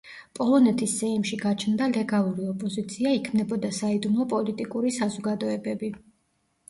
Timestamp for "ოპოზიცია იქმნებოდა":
2.53-3.73